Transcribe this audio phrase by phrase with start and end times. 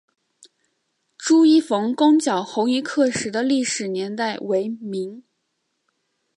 [1.15, 5.23] 朱一冯攻剿红夷刻石的历史年代为明。